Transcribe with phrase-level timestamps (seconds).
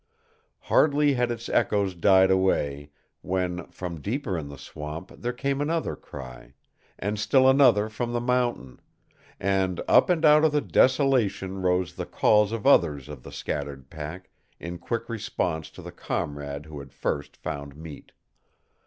[0.61, 2.89] Hardly had its echoes died away
[3.21, 6.55] when, from deeper in the swamp, there came another cry,
[6.97, 8.79] and still another from the mountain;
[9.39, 13.91] and up and out of the desolation rose the calls of others of the scattered
[13.91, 18.11] pack, in quick response to the comrade who had first found meat.